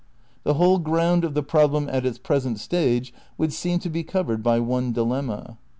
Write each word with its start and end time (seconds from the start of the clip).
^ 0.39 0.43
The 0.43 0.55
whole 0.55 0.79
ground 0.79 1.23
of 1.23 1.35
the 1.35 1.43
problem 1.43 1.87
at 1.87 2.07
its 2.07 2.17
present 2.17 2.59
stage 2.59 3.13
would 3.37 3.53
seem 3.53 3.77
to 3.81 3.89
be 3.91 4.01
covered 4.01 4.41
by 4.41 4.59
one 4.59 4.93
dilemma. 4.93 5.59